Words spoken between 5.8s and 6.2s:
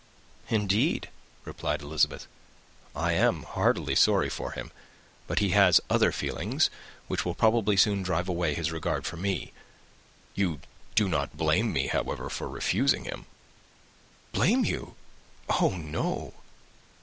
other